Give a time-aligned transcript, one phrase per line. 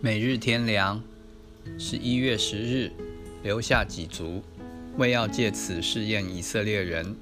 [0.00, 1.02] 每日天凉，
[1.76, 2.92] 十一月十日，
[3.42, 4.40] 留下几族，
[4.96, 7.16] 为要借此试验以色列人，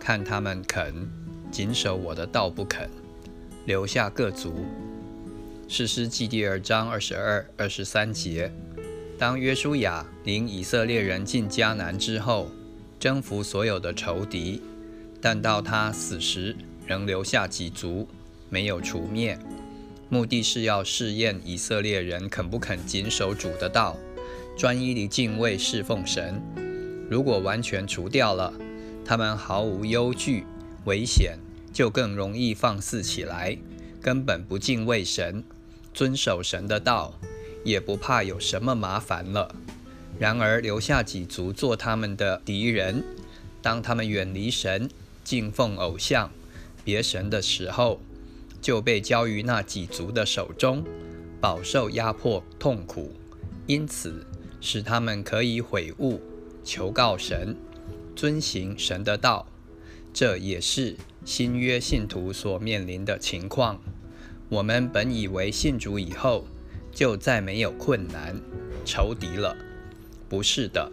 [0.00, 1.06] 看他们肯
[1.50, 2.88] 谨守我的道不肯。
[3.66, 4.64] 留下各族。
[5.68, 8.50] 士师记第二章二十二、二十三节。
[9.18, 12.50] 当约书亚领以色列人进迦南之后，
[12.98, 14.62] 征服所有的仇敌，
[15.20, 16.56] 但到他死时，
[16.86, 18.08] 仍留下几族，
[18.48, 19.38] 没有除灭。
[20.08, 23.96] 目的是要试验以色列人肯不肯谨守主的道，
[24.56, 26.40] 专一地敬畏侍奉神。
[27.10, 28.52] 如果完全除掉了，
[29.04, 30.46] 他们毫无忧惧、
[30.84, 31.38] 危险，
[31.72, 33.58] 就更容易放肆起来，
[34.00, 35.42] 根本不敬畏神，
[35.92, 37.18] 遵守神的道，
[37.64, 39.54] 也不怕有什么麻烦了。
[40.18, 43.02] 然而留下几族做他们的敌人，
[43.60, 44.88] 当他们远离神、
[45.24, 46.30] 敬奉偶像、
[46.84, 48.00] 别神的时候。
[48.64, 50.82] 就被交于那几族的手中，
[51.38, 53.12] 饱受压迫痛苦，
[53.66, 54.26] 因此
[54.58, 56.18] 使他们可以悔悟，
[56.64, 57.54] 求告神，
[58.16, 59.46] 遵行神的道。
[60.14, 63.78] 这也是新约信徒所面临的情况。
[64.48, 66.46] 我们本以为信主以后
[66.90, 68.40] 就再没有困难、
[68.86, 69.54] 仇敌了，
[70.26, 70.90] 不是的，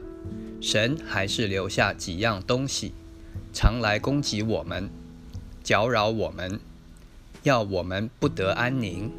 [0.59, 2.91] 神还是留下几样东西，
[3.53, 4.89] 常来攻击我们，
[5.63, 6.59] 搅扰我们。
[7.43, 9.11] 要我们不得安宁。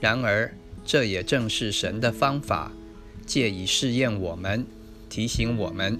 [0.00, 0.54] 然而，
[0.84, 2.72] 这也正是神的方法，
[3.26, 4.64] 借以试验我们，
[5.08, 5.98] 提醒我们，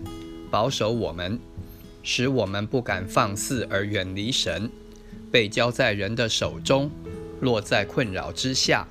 [0.50, 1.38] 保守我们，
[2.02, 4.70] 使我们不敢放肆而远离神，
[5.30, 6.90] 被交在人的手中，
[7.40, 8.86] 落在困扰之下，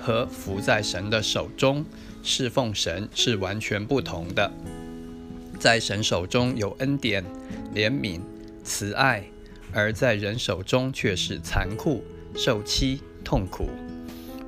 [0.00, 1.84] 和伏在神的手中
[2.22, 4.52] 侍奉神是完全不同的。
[5.58, 7.24] 在神手中有恩典、
[7.74, 8.20] 怜悯、
[8.64, 9.24] 慈爱。
[9.72, 12.04] 而在人手中却是残酷、
[12.34, 13.70] 受欺、痛苦。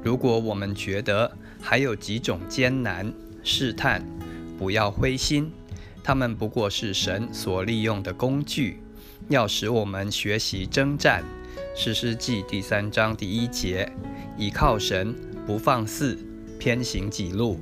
[0.02, 3.12] 如果我们觉得还有几种艰难
[3.44, 4.04] 试探，
[4.58, 5.50] 不要灰心，
[6.02, 8.80] 他们不过是神所利用的工具，
[9.28, 11.22] 要使我们学习征战。
[11.74, 13.90] 诗诗记第三章第一节：
[14.36, 15.14] 倚靠神，
[15.46, 16.18] 不放肆，
[16.58, 17.58] 偏行己路。